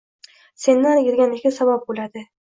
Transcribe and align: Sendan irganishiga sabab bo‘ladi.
Sendan 0.61 1.01
irganishiga 1.09 1.51
sabab 1.59 1.85
bo‘ladi. 1.91 2.25